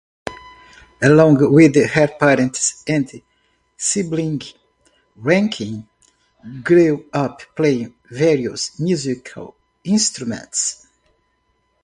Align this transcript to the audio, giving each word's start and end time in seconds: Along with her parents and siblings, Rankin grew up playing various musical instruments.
Along 1.03 1.53
with 1.53 1.75
her 1.75 2.07
parents 2.07 2.83
and 2.87 3.07
siblings, 3.77 4.55
Rankin 5.15 5.87
grew 6.63 7.05
up 7.13 7.43
playing 7.55 7.93
various 8.09 8.79
musical 8.79 9.55
instruments. 9.83 10.87